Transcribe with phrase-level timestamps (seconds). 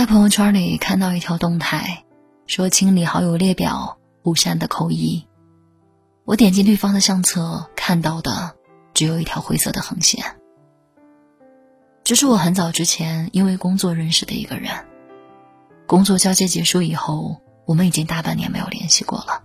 [0.00, 2.06] 在朋友圈里看到一条动态，
[2.46, 5.28] 说清理好友列表，不删的扣一。
[6.24, 8.56] 我点击对方的相册，看到的
[8.94, 10.24] 只有一条灰色的横线。
[12.02, 14.72] 这是我很早之前因为工作认识的一个人。
[15.86, 19.42] 工作交接结束以后，我们已经大半年没有联系过了。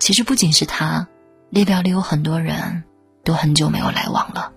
[0.00, 1.08] 其实不仅是他，
[1.48, 2.84] 列表里有很多人
[3.24, 4.52] 都很久没有来往了。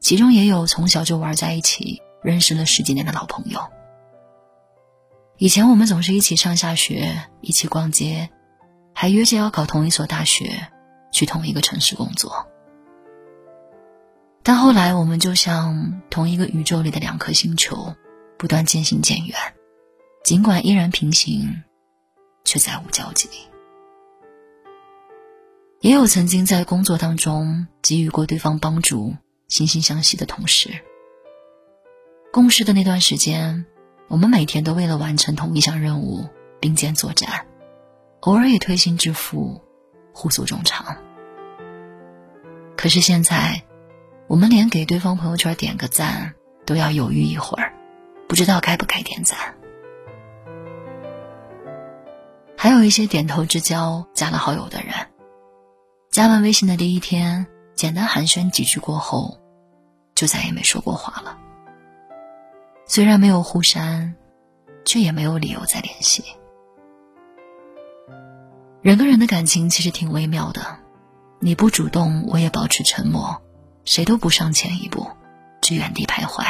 [0.00, 3.60] 其中也有从小就玩在一起、认识了十几年的老朋友。
[5.36, 8.30] 以前我们总是一起上下学，一起逛街，
[8.94, 10.68] 还约着要考同一所大学，
[11.12, 12.46] 去同一个城市工作。
[14.42, 17.94] 但后来，我们就像同一个宇宙里的两颗星球，
[18.38, 19.36] 不断渐行渐远，
[20.22, 21.62] 尽管依然平行，
[22.44, 23.28] 却再无交集。
[25.80, 29.14] 也有曾经在工作当中给予过对方帮助、
[29.50, 30.70] 惺惺相惜的同事。
[32.34, 33.64] 共事的那段时间，
[34.08, 37.46] 我们每天都为了完成同一项任务并肩作战，
[38.22, 39.62] 偶尔也推心置腹，
[40.12, 40.96] 互诉衷肠。
[42.76, 43.62] 可是现在，
[44.26, 46.34] 我们连给对方朋友圈点个赞
[46.66, 47.72] 都要犹豫一会儿，
[48.26, 49.54] 不知道该不该点赞。
[52.56, 54.92] 还有一些点头之交、加了好友的人。
[56.10, 59.38] 加完微信的第一天，简单寒暄几句过后，
[60.16, 61.38] 就再也没说过话了。
[62.86, 64.14] 虽然没有互删，
[64.84, 66.22] 却也没有理由再联系。
[68.82, 70.78] 人跟人的感情其实挺微妙的，
[71.40, 73.42] 你不主动，我也保持沉默，
[73.84, 75.06] 谁都不上前一步，
[75.62, 76.44] 只原地徘徊。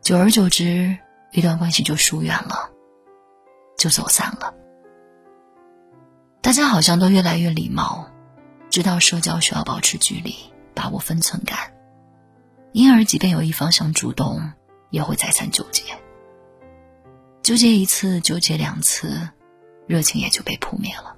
[0.00, 0.96] 久而久之，
[1.32, 2.70] 一段关系就疏远了，
[3.76, 4.54] 就走散了。
[6.40, 8.06] 大家好像都越来越礼貌。
[8.70, 10.32] 知道社交需要保持距离，
[10.74, 11.72] 把握分寸感，
[12.70, 14.52] 因而即便有一方想主动，
[14.90, 15.82] 也会再三纠结。
[17.42, 19.28] 纠结一次，纠结两次，
[19.86, 21.16] 热情也就被扑灭了。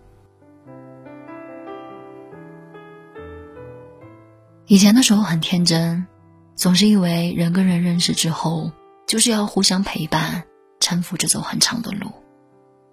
[4.66, 6.06] 以前的时候很天真，
[6.54, 8.70] 总是以为人跟人认识之后，
[9.06, 10.44] 就是要互相陪伴，
[10.80, 12.10] 搀扶着走很长的路，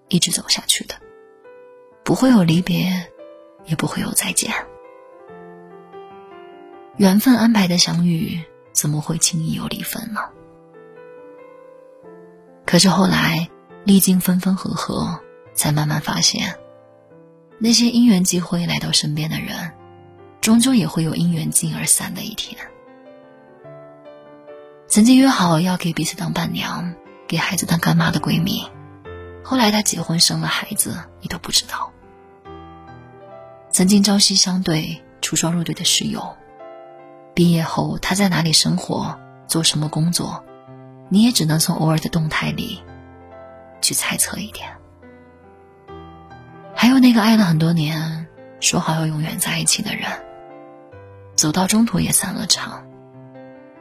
[0.08, 0.94] 一直走下去的，
[2.02, 3.10] 不会有离别。
[3.66, 4.50] 也不会有再见。
[6.96, 8.42] 缘分安排的相遇，
[8.72, 10.20] 怎么会轻易有离分呢？
[12.70, 13.48] 可是后来
[13.82, 15.18] 历经分分合合，
[15.54, 16.54] 才慢慢发现，
[17.58, 19.72] 那些因缘际会来到身边的人，
[20.40, 22.56] 终究也会有因缘尽而散的一天。
[24.86, 26.94] 曾经约好要给彼此当伴娘，
[27.26, 28.64] 给孩子当干妈的闺蜜，
[29.42, 31.90] 后来她结婚生了孩子，你都不知道。
[33.72, 36.36] 曾经朝夕相对、出双入对的室友，
[37.34, 40.44] 毕业后他在哪里生活、做什么工作，
[41.10, 42.82] 你也只能从偶尔的动态里
[43.82, 44.70] 去猜测一点。
[46.74, 48.26] 还有那个爱了很多年、
[48.60, 50.08] 说好要永远在一起的人，
[51.34, 52.86] 走到中途也散了场，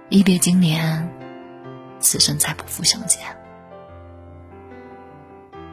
[0.10, 1.10] 一别经年，
[2.00, 3.22] 此生再不复相见。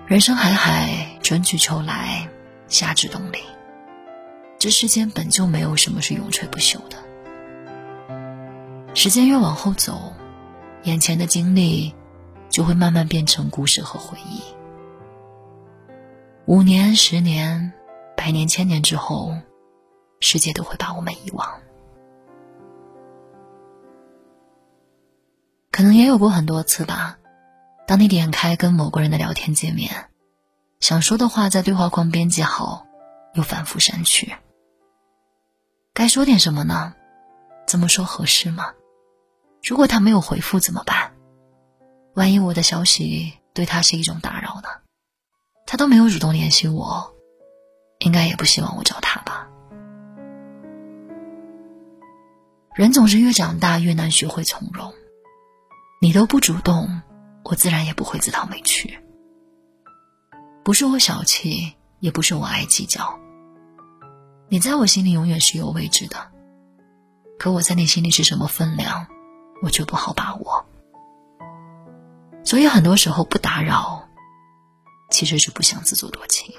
[0.07, 2.29] 人生海海，春去秋来，
[2.69, 3.41] 夏至冬临。
[4.59, 6.97] 这世间本就没有什么是永垂不朽的。
[8.95, 10.13] 时间越往后走，
[10.87, 11.93] 眼前的经历
[12.49, 14.41] 就会慢慢变成故事和回忆。
[16.45, 17.73] 五年、十年、
[18.17, 19.37] 百年、千年之后，
[20.21, 21.61] 世界都会把我们遗忘。
[25.73, 27.19] 可能也有过很多次吧。
[27.85, 29.91] 当你点开跟某个人的聊天界面，
[30.79, 32.87] 想说的话在对话框编辑好，
[33.35, 34.33] 又反复删去。
[35.93, 36.95] 该说点什么呢？
[37.67, 38.73] 怎么说合适吗？
[39.67, 41.13] 如果他没有回复怎么办？
[42.15, 44.69] 万一我的消息对他是一种打扰呢？
[45.67, 47.13] 他都没有主动联系我，
[47.99, 49.49] 应该也不希望我找他吧？
[52.77, 54.95] 人总是越长大越难学会从容。
[56.01, 57.03] 你都不主动，
[57.43, 58.97] 我自然也不会自讨没趣。
[60.63, 63.19] 不是我小气，也不是我爱计较。
[64.49, 66.31] 你在我心里永远是有位置的，
[67.37, 69.09] 可我在你心里是什么分量，
[69.63, 70.65] 我就不好把握。
[72.45, 74.09] 所以很多时候不打扰，
[75.11, 76.55] 其实是不想自作多情。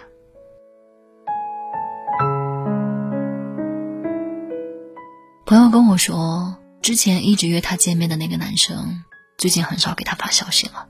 [5.46, 9.04] 朋友跟我说，之前一直约他见面的那个男生，
[9.38, 10.88] 最近很少给他发消息了。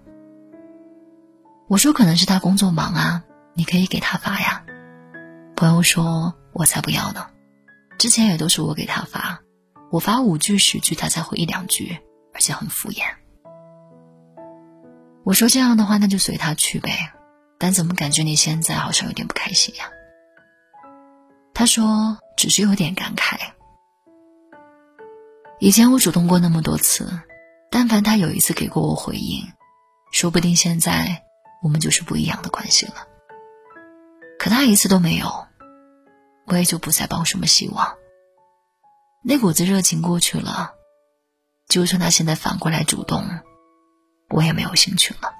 [1.67, 4.65] 我说可能是他工作忙啊，你可以给他发呀。
[5.55, 6.33] 朋友说。
[6.53, 7.27] 我才不要呢！
[7.99, 9.41] 之前也都是我给他发，
[9.89, 11.97] 我发五句十句，他才回一两句，
[12.33, 13.03] 而且很敷衍。
[15.23, 17.13] 我说这样的话，那就随他去呗。
[17.57, 19.89] 但怎么感觉你现在好像有点不开心呀？
[21.53, 23.35] 他说只是有点感慨。
[25.59, 27.19] 以前我主动过那么多次，
[27.71, 29.43] 但凡他有一次给过我回应，
[30.11, 31.23] 说不定现在
[31.63, 33.07] 我们就是不一样的关系了。
[34.37, 35.47] 可他一次都没有，
[36.45, 37.95] 我也就不再抱什么希望。
[39.29, 40.71] 那股子热情过去了，
[41.67, 43.25] 就算他现在反过来主动，
[44.29, 45.33] 我也没有兴趣了。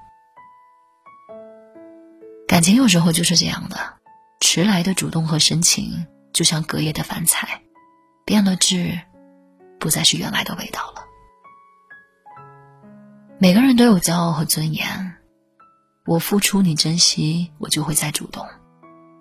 [2.46, 3.94] 感情有时候就是这样的，
[4.40, 7.62] 迟来的主动和深情，就像隔夜的饭菜，
[8.26, 9.00] 变了质，
[9.80, 11.06] 不再是原来的味道了。
[13.38, 15.16] 每个人都有骄傲和尊严，
[16.04, 18.44] 我付出你珍惜，我就会再主动；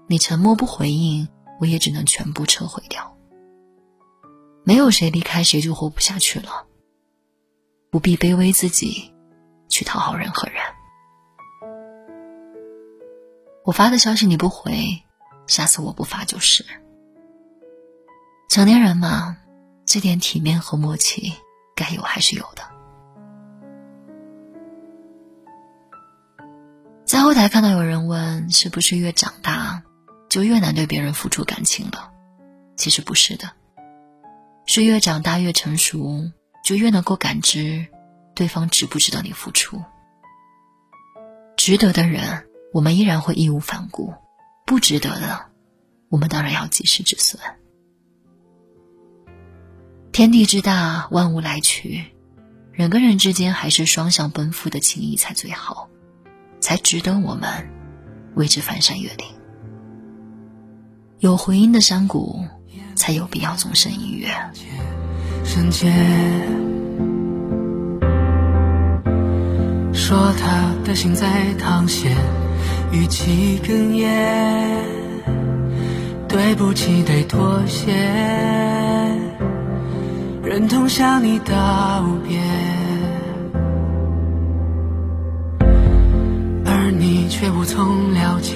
[0.10, 1.30] 你沉默不回应，
[1.62, 3.17] 我也只能全部撤回掉。
[4.68, 6.66] 没有谁离开谁就活不下去了，
[7.90, 9.14] 不必卑微自己，
[9.69, 10.62] 去讨好任何人。
[13.64, 15.02] 我发的消息你不回，
[15.48, 16.66] 下次我不发就是。
[18.50, 19.38] 成年人嘛，
[19.86, 21.31] 这点体面和默契
[21.74, 22.64] 该有还是有的。
[27.06, 29.81] 在后台看到有人问，是不是越长大
[30.28, 32.12] 就越难对别人付出感情了？
[32.75, 33.50] 其实不是的，
[34.68, 36.31] 是越长大越成熟，
[36.64, 37.88] 就越能够感知
[38.36, 39.81] 对方值不值得你付出。
[41.56, 42.44] 值得的人。
[42.74, 44.14] 我们依然会义无反顾，
[44.66, 45.46] 不值得的，
[46.10, 47.42] 我们当然要及时止损。
[50.12, 52.06] 天地之大，万物来去，
[52.74, 55.90] 人跟人之间还是双向奔赴的情谊才最好，
[56.60, 57.50] 才值得我们
[58.36, 59.28] 为之翻山越岭。
[61.19, 62.46] 有回音的山谷，
[62.98, 64.28] 才有必要纵身一跃。
[69.94, 72.14] 说他的心在淌血。
[72.90, 74.82] 语气哽咽，
[76.30, 77.92] 对不起，得妥协，
[80.42, 82.40] 忍痛向你道别，
[86.66, 88.54] 而你却无从了解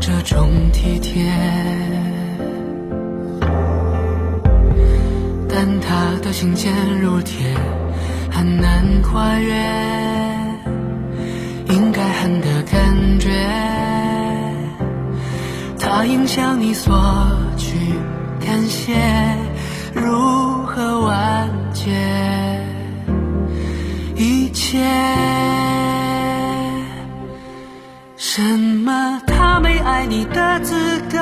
[0.00, 2.03] 这种体贴。
[5.94, 7.54] 他的心坚如铁，
[8.28, 9.54] 很难跨越。
[11.68, 13.30] 应该恨的感觉，
[15.78, 16.92] 他应向你索
[17.56, 17.76] 取
[18.44, 18.92] 感谢，
[19.94, 21.92] 如何完结
[24.16, 24.82] 一切？
[28.16, 31.18] 什么他没爱你的资格？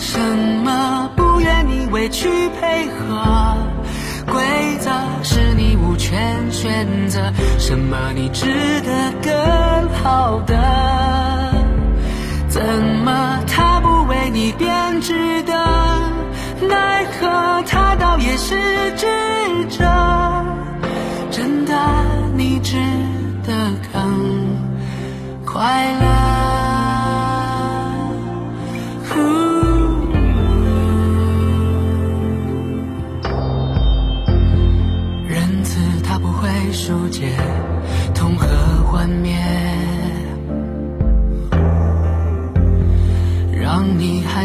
[0.00, 3.56] 什么不愿你委屈配合？
[4.26, 4.90] 规则
[5.22, 10.56] 是你无权选择，什么你值得更好的？
[12.48, 12.62] 怎
[13.04, 15.52] 么他不为你编织的？
[16.68, 17.79] 奈何他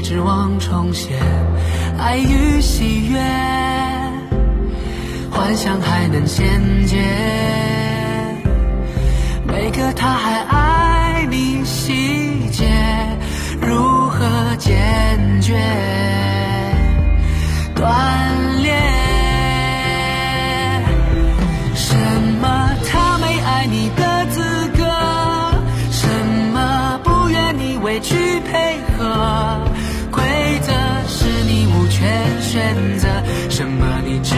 [0.07, 1.17] 指望重现
[1.97, 3.19] 爱与喜悦，
[5.31, 7.03] 幻想还能衔接，
[9.47, 12.69] 每个他还爱你细节，
[13.59, 15.94] 如何坚决？
[33.55, 34.35] 想把你指